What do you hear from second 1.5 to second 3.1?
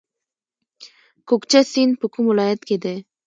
سیند په کوم ولایت کې دی؟